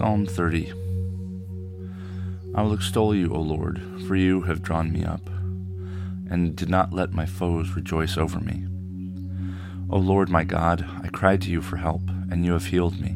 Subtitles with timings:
[0.00, 0.72] Psalm 30
[2.54, 5.28] I will extol you, O Lord, for you have drawn me up,
[6.26, 8.64] and did not let my foes rejoice over me.
[9.90, 12.00] O Lord my God, I cried to you for help,
[12.30, 13.14] and you have healed me.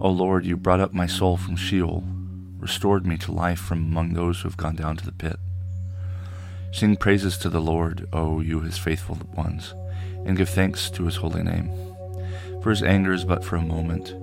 [0.00, 2.02] O Lord, you brought up my soul from Sheol,
[2.58, 5.38] restored me to life from among those who have gone down to the pit.
[6.72, 9.72] Sing praises to the Lord, O you his faithful ones,
[10.26, 11.70] and give thanks to his holy name.
[12.60, 14.16] For his anger is but for a moment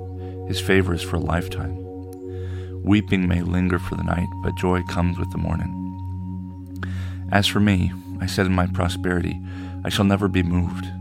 [0.52, 1.78] his favor is for a lifetime.
[2.84, 5.72] Weeping may linger for the night, but joy comes with the morning.
[7.32, 9.40] As for me, I said in my prosperity,
[9.86, 10.92] I shall never be moved.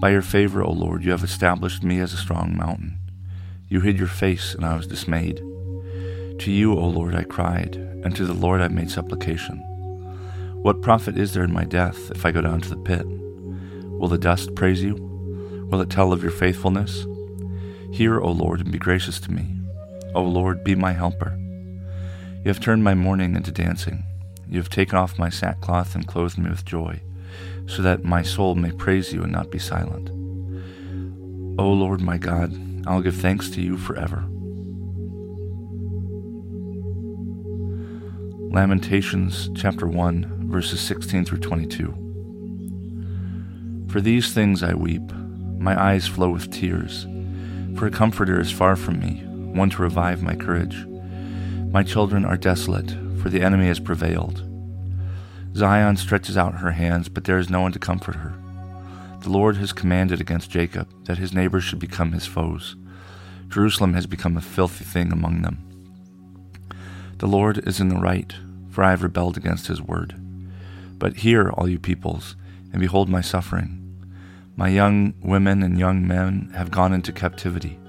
[0.00, 2.98] By your favor, O Lord, you have established me as a strong mountain.
[3.68, 5.36] You hid your face, and I was dismayed.
[6.40, 9.58] To you, O Lord, I cried, and to the Lord I made supplication.
[10.62, 13.06] What profit is there in my death if I go down to the pit?
[13.06, 14.96] Will the dust praise you?
[15.70, 17.06] Will it tell of your faithfulness?
[17.92, 19.48] Hear, O Lord, and be gracious to me.
[20.14, 21.36] O Lord, be my helper.
[21.36, 24.04] You have turned my mourning into dancing.
[24.48, 27.00] You have taken off my sackcloth and clothed me with joy,
[27.66, 30.08] so that my soul may praise you and not be silent.
[31.58, 32.54] O Lord my God,
[32.86, 34.24] I will give thanks to you forever.
[38.52, 41.94] Lamentations chapter 1, verses 16 through 22.
[43.88, 45.12] For these things I weep,
[45.58, 47.06] my eyes flow with tears
[47.80, 49.22] for a comforter is far from me,
[49.54, 50.84] one to revive my courage.
[51.72, 52.90] My children are desolate,
[53.22, 54.46] for the enemy has prevailed.
[55.56, 58.34] Zion stretches out her hands, but there is no one to comfort her.
[59.20, 62.76] The Lord has commanded against Jacob that his neighbors should become his foes.
[63.48, 65.64] Jerusalem has become a filthy thing among them.
[67.16, 68.34] The Lord is in the right,
[68.68, 70.16] for I have rebelled against his word.
[70.98, 72.36] But hear, all you peoples,
[72.72, 73.79] and behold my suffering.
[74.60, 77.80] My young women and young men have gone into captivity.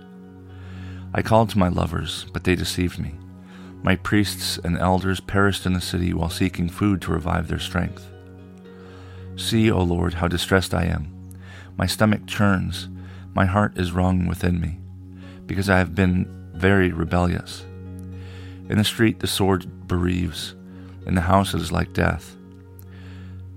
[1.13, 3.13] I called to my lovers, but they deceived me.
[3.83, 8.09] My priests and elders perished in the city while seeking food to revive their strength.
[9.35, 11.35] See, O Lord, how distressed I am.
[11.75, 12.87] My stomach churns,
[13.33, 14.79] my heart is wrung within me,
[15.47, 17.65] because I have been very rebellious.
[18.69, 20.55] In the street the sword bereaves,
[21.05, 22.37] in the house it is like death.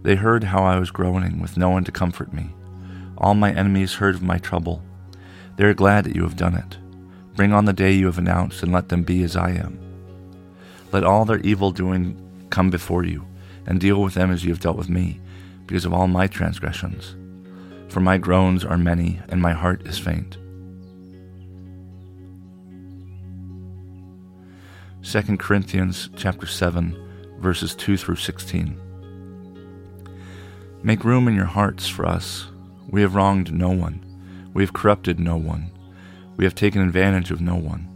[0.03, 2.51] They heard how I was groaning, with no one to comfort me.
[3.19, 4.83] All my enemies heard of my trouble.
[5.57, 6.79] They are glad that you have done it.
[7.37, 9.79] Bring on the day you have announced, and let them be as I am.
[10.93, 12.21] Let all their evil doing
[12.51, 13.27] come before you,
[13.67, 15.21] and deal with them as you have dealt with me,
[15.67, 17.17] because of all my transgressions.
[17.93, 20.37] For my groans are many, and my heart is faint.
[25.05, 28.81] 2 Corinthians chapter 7 verses 2 through 16
[30.83, 32.47] Make room in your hearts for us
[32.89, 34.01] we have wronged no one.
[34.53, 35.71] We have corrupted no one.
[36.37, 37.89] We have taken advantage of no one.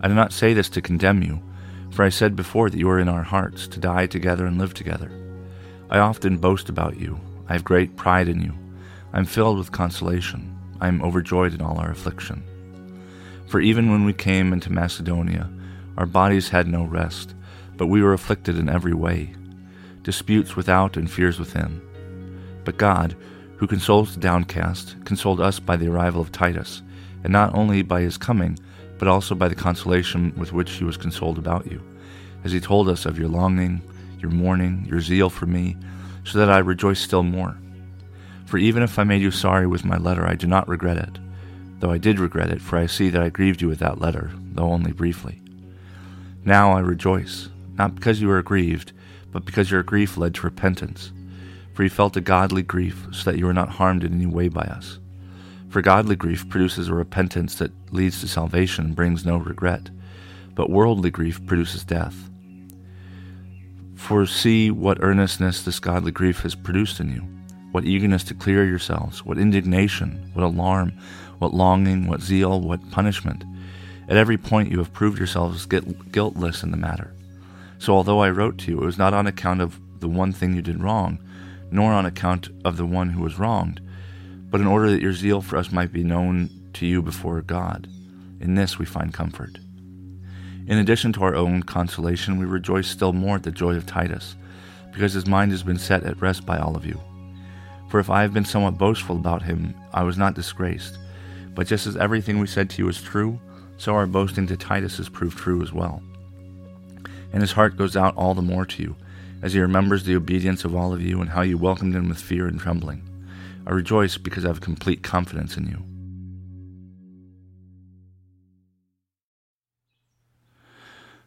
[0.00, 1.40] I do not say this to condemn you,
[1.90, 4.74] for I said before that you are in our hearts, to die together and live
[4.74, 5.10] together.
[5.90, 7.18] I often boast about you.
[7.48, 8.54] I have great pride in you.
[9.12, 10.56] I am filled with consolation.
[10.80, 12.42] I am overjoyed in all our affliction.
[13.48, 15.48] For even when we came into Macedonia,
[15.96, 17.34] our bodies had no rest,
[17.76, 19.34] but we were afflicted in every way,
[20.02, 21.80] disputes without and fears within.
[22.64, 23.16] But God,
[23.58, 26.80] who consoles the downcast, consoled us by the arrival of Titus,
[27.24, 28.56] and not only by his coming,
[28.98, 31.82] but also by the consolation with which he was consoled about you,
[32.44, 33.82] as he told us of your longing,
[34.20, 35.76] your mourning, your zeal for me,
[36.24, 37.58] so that I rejoice still more.
[38.46, 41.18] For even if I made you sorry with my letter, I do not regret it,
[41.80, 44.30] though I did regret it, for I see that I grieved you with that letter,
[44.52, 45.42] though only briefly.
[46.44, 48.92] Now I rejoice, not because you were grieved,
[49.32, 51.10] but because your grief led to repentance
[51.78, 54.48] for he felt a godly grief, so that you were not harmed in any way
[54.48, 54.98] by us.
[55.68, 59.88] For godly grief produces a repentance that leads to salvation and brings no regret,
[60.56, 62.16] but worldly grief produces death.
[63.94, 67.20] For see what earnestness this godly grief has produced in you,
[67.70, 70.92] what eagerness to clear yourselves, what indignation, what alarm,
[71.38, 73.44] what longing, what zeal, what punishment.
[74.08, 77.14] At every point you have proved yourselves guiltless in the matter.
[77.78, 80.56] So although I wrote to you, it was not on account of the one thing
[80.56, 81.20] you did wrong,
[81.70, 83.80] nor on account of the one who was wronged,
[84.50, 87.88] but in order that your zeal for us might be known to you before God.
[88.40, 89.58] In this we find comfort.
[90.66, 94.36] In addition to our own consolation, we rejoice still more at the joy of Titus,
[94.92, 97.00] because his mind has been set at rest by all of you.
[97.88, 100.98] For if I have been somewhat boastful about him, I was not disgraced.
[101.54, 103.40] But just as everything we said to you is true,
[103.78, 106.02] so our boasting to Titus has proved true as well.
[107.32, 108.96] And his heart goes out all the more to you,
[109.42, 112.20] as he remembers the obedience of all of you and how you welcomed him with
[112.20, 113.02] fear and trembling.
[113.66, 115.84] I rejoice because I have complete confidence in you.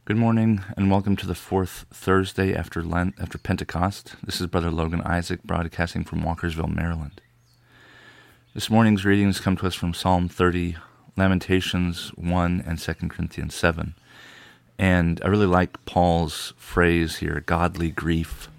[0.03, 4.15] Good morning and welcome to the fourth Thursday after Lent, after Pentecost.
[4.23, 7.21] This is Brother Logan Isaac broadcasting from Walkersville, Maryland.
[8.53, 10.75] This morning's readings come to us from Psalm 30,
[11.15, 13.95] Lamentations 1, and 2 Corinthians 7.
[14.81, 18.49] And I really like Paul's phrase here, godly grief.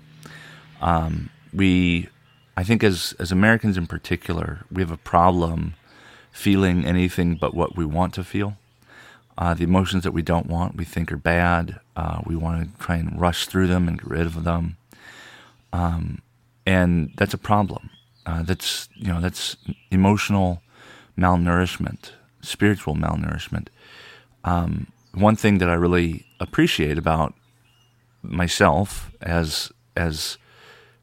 [0.81, 2.11] Um, we,
[2.57, 5.75] I think, as, as Americans in particular, we have a problem
[6.31, 8.57] feeling anything but what we want to feel.
[9.37, 11.81] Uh, the emotions that we don't want, we think are bad.
[11.97, 14.77] Uh, we want to try and rush through them and get rid of them.
[15.73, 16.23] Um,
[16.65, 17.91] and that's a problem.
[18.25, 19.57] Uh, that's you know that's
[19.91, 20.63] emotional
[21.19, 23.67] malnourishment, spiritual malnourishment.
[24.45, 27.35] Um, one thing that I really appreciate about
[28.23, 30.39] myself as as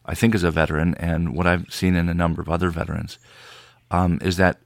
[0.05, 3.19] I think as a veteran and what I've seen in a number of other veterans
[3.91, 4.57] um, is that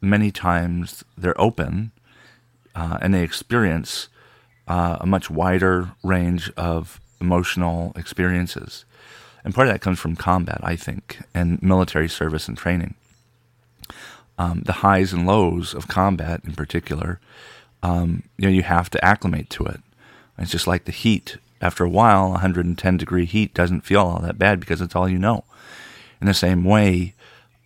[0.00, 1.92] many times they're open
[2.74, 4.08] uh, and they experience
[4.66, 8.84] uh, a much wider range of emotional experiences.
[9.44, 12.96] And part of that comes from combat, I think, and military service and training.
[14.38, 17.20] Um, the highs and lows of combat, in particular,
[17.86, 19.80] um, you know, you have to acclimate to it.
[20.38, 21.38] It's just like the heat.
[21.60, 25.18] After a while, 110 degree heat doesn't feel all that bad because it's all you
[25.18, 25.44] know.
[26.20, 27.14] In the same way,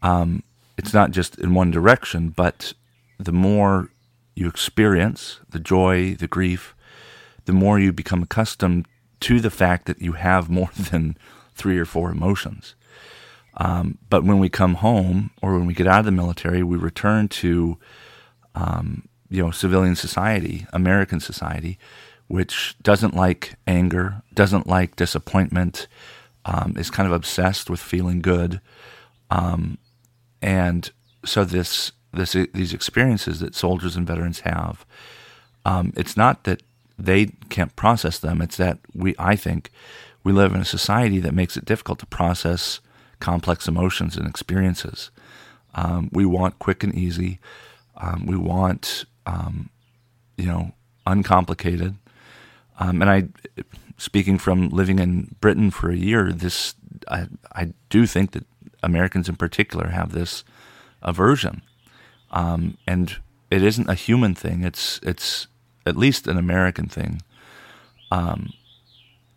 [0.03, 0.43] um,
[0.77, 2.75] it's not just in one direction, but
[3.19, 3.89] the more
[4.35, 6.75] you experience the joy, the grief,
[7.47, 8.87] the more you become accustomed
[9.21, 11.17] to the fact that you have more than
[11.55, 12.75] three or four emotions.
[13.57, 16.77] Um, but when we come home or when we get out of the military, we
[16.77, 17.79] return to,
[18.55, 21.79] um, you know, civilian society, American society,
[22.27, 25.87] which doesn't like anger, doesn't like disappointment,
[26.45, 28.61] um, is kind of obsessed with feeling good,
[29.31, 29.79] um,
[30.43, 30.91] and
[31.25, 34.85] so this this, these experiences that soldiers and veterans have,
[35.65, 36.61] um, it's not that
[36.99, 38.43] they can't process them.
[38.43, 39.71] It's that we, I think,
[40.25, 42.81] we live in a society that makes it difficult to process
[43.21, 45.11] complex emotions and experiences.
[45.75, 47.39] Um, we want quick and easy.
[47.97, 49.71] Um, we want, um,
[50.37, 50.73] you know,
[51.07, 51.97] uncomplicated.
[52.79, 53.29] Um, and I,
[53.99, 56.75] speaking from living in Britain for a year, this
[57.09, 58.45] I, I do think that
[58.83, 60.45] Americans in particular have this
[61.03, 61.63] aversion
[62.31, 63.17] um, and
[63.51, 64.63] it isn't a human thing.
[64.63, 65.47] It's it's
[65.85, 67.23] at least an American thing.
[68.11, 68.53] Um,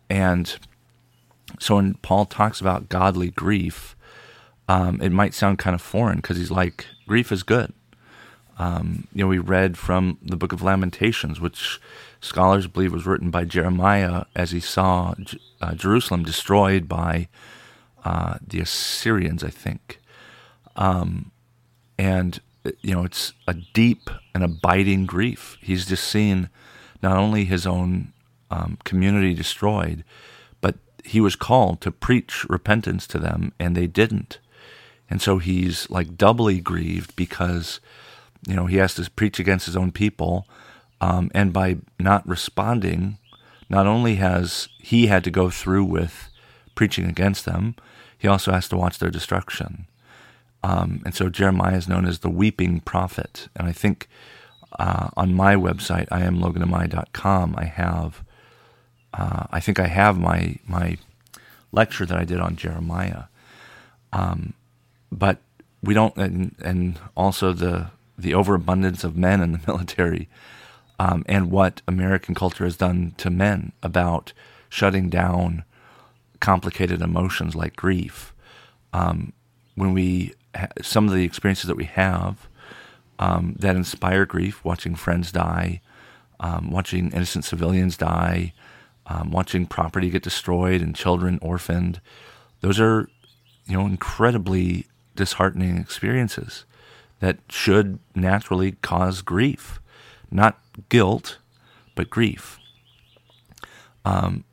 [0.08, 0.56] and
[1.58, 3.96] so when Paul talks about godly grief,
[4.68, 7.72] um, it might sound kind of foreign because he's like, grief is good.
[8.58, 11.80] Um, you know, we read from the book of Lamentations, which
[12.20, 15.14] scholars believe was written by Jeremiah as he saw
[15.60, 17.28] uh, Jerusalem destroyed by
[18.04, 20.00] uh, the Assyrians, I think.
[20.76, 21.32] Um,
[21.98, 22.40] and
[22.82, 25.58] you know, it's a deep and abiding grief.
[25.60, 26.48] He's just seen
[27.02, 28.12] not only his own
[28.50, 30.04] um, community destroyed,
[30.60, 34.38] but he was called to preach repentance to them, and they didn't.
[35.10, 37.80] And so he's like doubly grieved because,
[38.46, 40.46] you know, he has to preach against his own people.
[41.00, 43.18] Um, and by not responding,
[43.68, 46.30] not only has he had to go through with
[46.74, 47.76] preaching against them,
[48.18, 49.86] he also has to watch their destruction.
[50.62, 53.48] Um, and so Jeremiah is known as the weeping prophet.
[53.54, 54.08] And I think
[54.78, 58.24] uh, on my website, iamloganamai.com, I have,
[59.12, 60.96] uh, I think I have my my
[61.70, 63.24] lecture that I did on Jeremiah.
[64.12, 64.54] Um,
[65.10, 65.38] but
[65.82, 70.28] we don't, and, and, also the the overabundance of men in the military,
[70.98, 74.32] um, and what American culture has done to men about
[74.68, 75.64] shutting down
[76.40, 78.32] complicated emotions like grief.
[78.92, 79.32] Um,
[79.74, 80.34] when we
[80.82, 82.48] some of the experiences that we have
[83.18, 85.80] um, that inspire grief, watching friends die,
[86.40, 88.52] um, watching innocent civilians die,
[89.06, 92.00] um, watching property get destroyed and children orphaned.
[92.60, 93.08] Those are,
[93.66, 96.64] you know, incredibly disheartening experiences
[97.20, 99.80] that should naturally cause grief,
[100.30, 101.38] not guilt,
[101.94, 102.58] but grief.
[104.04, 104.44] Um,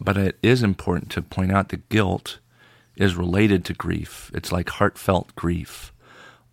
[0.00, 2.38] but it is important to point out that guilt
[2.96, 4.30] is related to grief.
[4.34, 5.92] It's like heartfelt grief.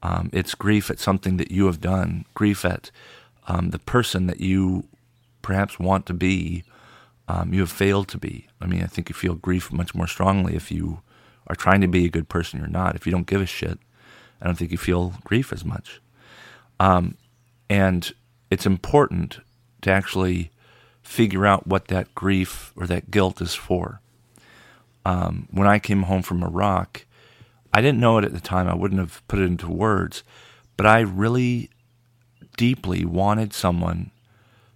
[0.04, 2.90] Um, it's grief at something that you have done, grief at
[3.48, 4.86] um, the person that you
[5.42, 6.64] perhaps want to be,
[7.28, 8.48] um, you have failed to be.
[8.60, 11.02] I mean, I think you feel grief much more strongly if you
[11.48, 12.96] are trying to be a good person you're not.
[12.96, 13.80] If you don't give a shit,
[14.42, 16.02] I don't think you feel grief as much.
[16.80, 17.18] Um,
[17.70, 18.12] and
[18.50, 19.40] it's important
[19.82, 20.52] to actually
[21.04, 24.02] figure out what that grief or that guilt is for.
[25.06, 27.06] Um, when I came home from Iraq,
[27.74, 28.68] I didn't know it at the time.
[28.68, 30.24] I wouldn't have put it into words,
[30.78, 31.70] but I really
[32.58, 34.12] deeply wanted someone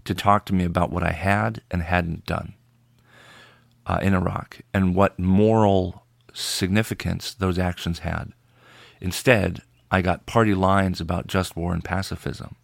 [0.06, 2.54] to talk to me about what I had and hadn't done
[3.86, 8.32] uh, in Iraq and what moral significance those actions had.
[9.02, 9.62] Instead,
[9.92, 12.56] I got party lines about just war and pacifism.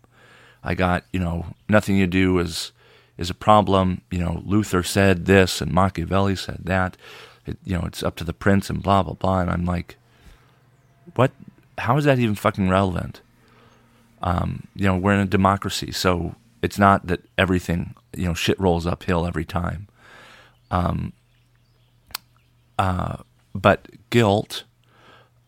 [0.63, 2.71] I got, you know, nothing you do is
[3.17, 4.01] is a problem.
[4.09, 6.97] You know, Luther said this and Machiavelli said that.
[7.45, 9.41] It, you know, it's up to the prince and blah blah blah.
[9.41, 9.97] And I'm like,
[11.15, 11.31] what?
[11.77, 13.21] How is that even fucking relevant?
[14.21, 18.59] Um, you know, we're in a democracy, so it's not that everything you know shit
[18.59, 19.87] rolls uphill every time.
[20.69, 21.13] Um,
[22.77, 23.17] uh,
[23.53, 24.63] but guilt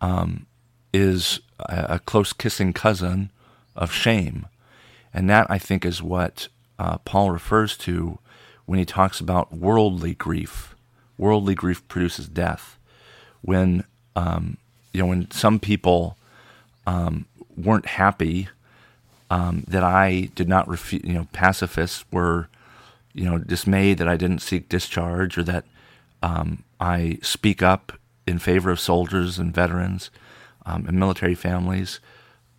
[0.02, 0.46] um,
[0.94, 3.32] is a, close kissing cousin
[3.76, 4.46] of shame,
[5.14, 6.48] and that I think is what
[6.78, 8.20] uh, Paul refers to
[8.66, 10.76] when he talks about worldly grief.
[11.18, 12.78] Worldly grief produces death.
[13.42, 13.84] When
[14.16, 14.58] um,
[14.94, 16.18] you know, when some people
[16.86, 17.26] um,
[17.58, 18.48] weren't happy
[19.30, 22.48] um, that I did not refuse, you know, pacifists were,
[23.14, 25.66] you know, dismayed that I didn't seek discharge or that
[26.22, 27.94] um, I speak up
[28.28, 30.10] in favor of soldiers and veterans
[30.66, 32.00] um, and military families.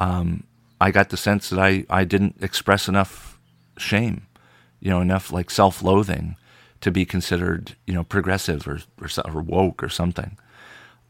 [0.01, 0.45] Um,
[0.81, 3.39] I got the sense that I, I didn't express enough
[3.77, 4.27] shame,
[4.81, 6.37] you know, enough like self loathing
[6.81, 10.37] to be considered, you know, progressive or, or, or woke or something.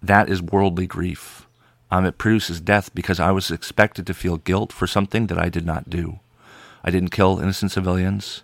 [0.02, 1.46] That is worldly grief.
[1.90, 5.48] Um, it produces death because I was expected to feel guilt for something that I
[5.48, 6.20] did not do.
[6.84, 8.42] I didn't kill innocent civilians.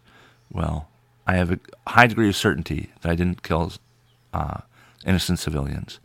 [0.50, 0.88] Well,
[1.26, 3.72] I have a high degree of certainty that I didn't kill
[4.32, 4.62] uh,
[5.04, 6.00] innocent civilians.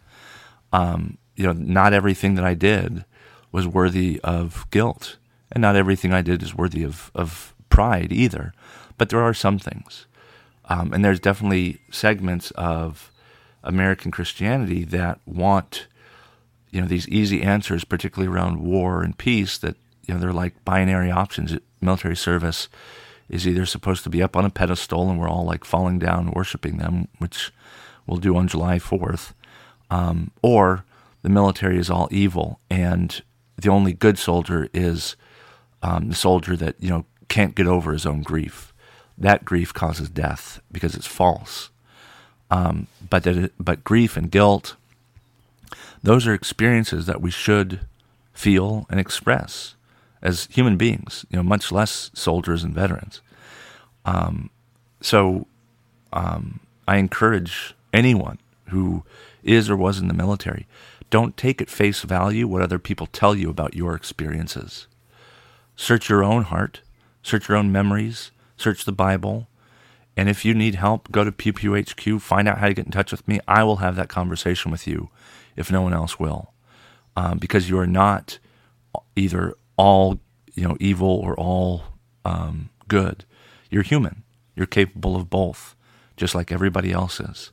[0.74, 3.06] Um, you know, not everything that I did
[3.52, 5.18] was worthy of guilt,
[5.52, 8.54] and not everything I did is worthy of, of pride either.
[8.98, 10.06] But there are some things.
[10.66, 13.12] Um, and there's definitely segments of
[13.64, 15.88] American Christianity that want,
[16.72, 19.76] you know, these easy answers, particularly around war and peace, that,
[20.06, 21.56] you know, they're like binary options.
[21.82, 22.68] Military service
[23.30, 26.32] is either supposed to be up on a pedestal and we're all like falling down
[26.32, 27.52] worshiping them, which
[28.06, 29.34] we'll do on July 4th,
[29.90, 30.86] um, or
[31.26, 33.24] the military is all evil and
[33.58, 35.16] the only good soldier is
[35.82, 38.72] um, the soldier that, you know, can't get over his own grief.
[39.18, 41.72] That grief causes death because it's false.
[42.52, 44.76] Um, but that but grief and guilt,
[46.04, 47.80] those are experiences that we should
[48.32, 49.74] feel and express
[50.22, 51.26] as human beings.
[51.32, 53.22] You know, much less soldiers and veterans.
[54.06, 54.52] Um,
[55.02, 55.48] so,
[56.14, 59.04] um, I encourage anyone who
[59.46, 60.68] is or was in the military,
[61.10, 64.88] don't take at face value what other people tell you about your experiences.
[65.76, 66.82] Search your own heart,
[67.22, 69.48] search your own memories, search the Bible,
[70.18, 73.12] and if you need help, go to PPHQ, find out how to get in touch
[73.12, 73.40] with me.
[73.48, 75.10] I will have that conversation with you
[75.56, 76.54] if no one else will.
[77.18, 78.40] Um, because you are not
[79.16, 80.20] either all
[80.54, 81.84] you know evil or all
[82.24, 83.26] um, good.
[83.70, 84.24] You're human.
[84.56, 85.76] You're capable of both,
[86.18, 87.52] just like everybody else is.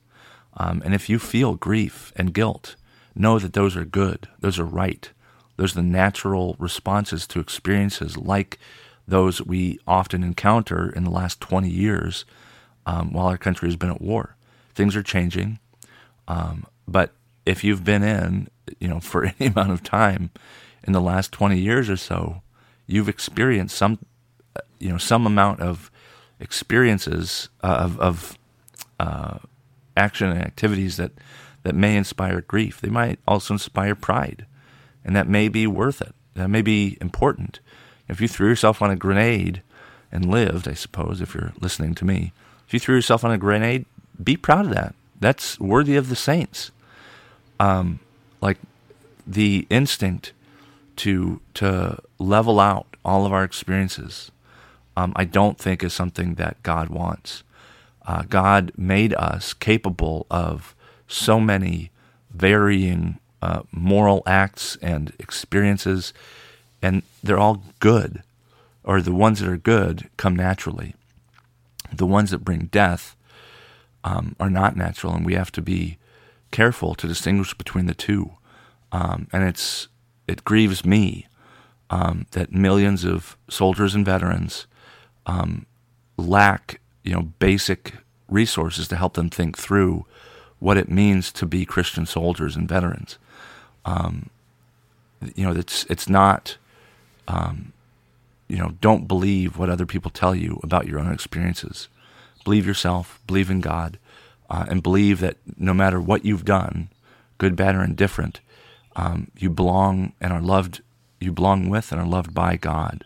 [0.56, 2.76] Um, and if you feel grief and guilt,
[3.14, 4.28] know that those are good.
[4.40, 5.10] Those are right.
[5.56, 8.58] Those are the natural responses to experiences like
[9.06, 12.24] those we often encounter in the last 20 years
[12.86, 14.36] um, while our country has been at war.
[14.74, 15.58] Things are changing,
[16.28, 17.12] um, but
[17.44, 20.30] if you've been in, you know, for any amount of time
[20.84, 22.42] in the last 20 years or so,
[22.86, 23.98] you've experienced some,
[24.78, 25.90] you know, some amount of
[26.40, 28.38] experiences uh, of, of
[28.98, 29.38] uh,
[29.96, 31.12] action and activities that,
[31.62, 32.80] that may inspire grief.
[32.80, 34.46] They might also inspire pride,
[35.04, 36.14] and that may be worth it.
[36.34, 37.60] That may be important.
[38.08, 39.62] If you threw yourself on a grenade
[40.10, 42.32] and lived, I suppose, if you're listening to me,
[42.66, 43.84] if you threw yourself on a grenade,
[44.22, 44.94] be proud of that.
[45.20, 46.70] That's worthy of the saints.
[47.60, 48.00] Um,
[48.40, 48.58] like
[49.26, 50.32] the instinct
[50.96, 54.30] to to level out all of our experiences,
[54.96, 57.44] um, I don't think is something that God wants.
[58.04, 60.74] Uh, God made us capable of
[61.12, 61.90] so many
[62.30, 66.12] varying uh, moral acts and experiences,
[66.80, 68.22] and they're all good,
[68.84, 70.94] or the ones that are good come naturally
[71.96, 73.16] the ones that bring death
[74.04, 75.98] um, are not natural, and we have to be
[76.50, 78.32] careful to distinguish between the two.
[78.90, 79.88] Um, and it's
[80.26, 81.26] it grieves me
[81.90, 84.66] um, that millions of soldiers and veterans
[85.26, 85.66] um,
[86.16, 87.94] lack, you know, basic
[88.28, 90.04] resources to help them think through
[90.62, 93.18] what it means to be Christian soldiers and veterans.
[93.84, 94.30] Um,
[95.34, 96.56] you know, it's it's not.
[97.26, 97.72] Um,
[98.48, 101.88] you know, don't believe what other people tell you about your own experiences.
[102.44, 103.18] Believe yourself.
[103.26, 103.98] Believe in God,
[104.50, 106.90] uh, and believe that no matter what you've done,
[107.38, 108.40] good, bad, or indifferent,
[108.94, 110.80] um, you belong and are loved.
[111.18, 113.04] You belong with and are loved by God.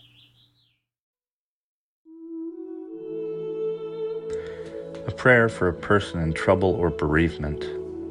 [5.06, 7.62] A prayer for a person in trouble or bereavement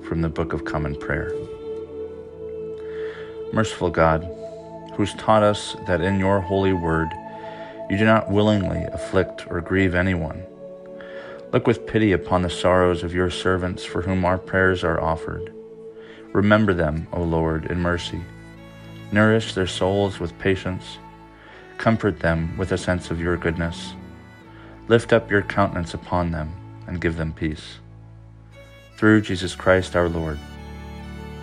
[0.06, 1.30] from the Book of Common Prayer.
[3.52, 4.24] Merciful God,
[4.96, 7.10] who's taught us that in your holy word
[7.90, 10.42] you do not willingly afflict or grieve anyone.
[11.52, 15.54] Look with pity upon the sorrows of your servants for whom our prayers are offered.
[16.32, 18.22] Remember them, O Lord, in mercy.
[19.12, 20.98] Nourish their souls with patience.
[21.78, 23.96] Comfort them with a sense of your goodness.
[24.88, 26.54] Lift up your countenance upon them
[26.88, 27.80] and give them peace.
[28.98, 30.40] Through Jesus Christ our Lord.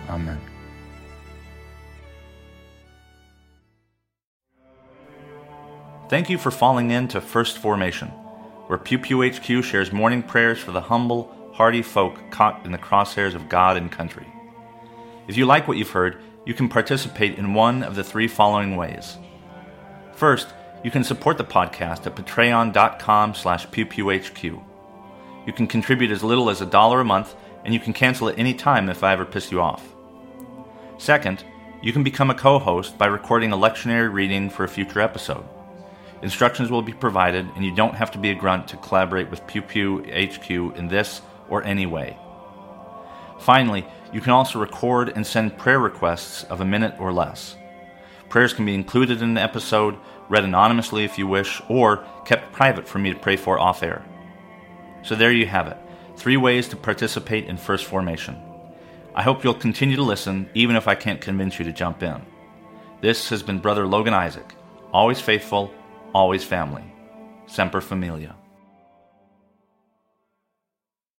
[0.09, 0.39] Amen.
[6.09, 8.09] Thank you for falling in to First Formation,
[8.67, 12.77] where Pew Pew HQ shares morning prayers for the humble, hardy folk caught in the
[12.77, 14.27] crosshairs of God and country.
[15.27, 18.75] If you like what you've heard, you can participate in one of the three following
[18.75, 19.17] ways.
[20.13, 20.49] First,
[20.83, 24.72] you can support the podcast at patreon.com slash pewpewhq.
[25.45, 27.35] You can contribute as little as a dollar a month,
[27.65, 29.93] and you can cancel at any time if I ever piss you off.
[30.97, 31.43] Second,
[31.81, 35.43] you can become a co-host by recording a lectionary reading for a future episode.
[36.21, 39.45] Instructions will be provided, and you don't have to be a grunt to collaborate with
[39.47, 42.17] Pew Pew HQ in this or any way.
[43.39, 47.57] Finally, you can also record and send prayer requests of a minute or less.
[48.29, 49.97] Prayers can be included in an episode,
[50.29, 54.05] read anonymously if you wish, or kept private for me to pray for off air.
[55.03, 55.77] So there you have it
[56.15, 58.37] three ways to participate in First Formation.
[59.15, 62.21] I hope you'll continue to listen, even if I can't convince you to jump in.
[63.01, 64.55] This has been Brother Logan Isaac,
[64.91, 65.71] always faithful,
[66.13, 66.83] always family.
[67.47, 68.35] Semper Familia.